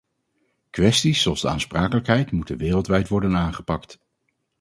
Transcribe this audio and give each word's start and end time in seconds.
Kwesties 0.69 1.21
zoals 1.21 1.41
de 1.41 1.49
aansprakelijkheid 1.49 2.31
moeten 2.31 2.57
wereldwijd 2.57 3.07
worden 3.07 3.35
aangepakt. 3.37 3.99